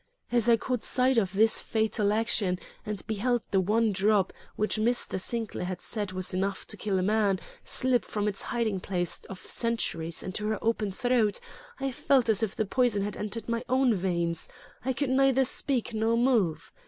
[0.31, 2.57] As I caught sight of this fatal action,
[2.87, 5.21] and beheld the one drop, which Mr.
[5.21, 9.37] Sinclair had said was enough to kill a man, slip from its hiding place of
[9.45, 11.39] centuries into her open throat,
[11.79, 14.49] I felt as if the poison had entered my own veins;
[14.83, 16.71] I could neither speak nor move.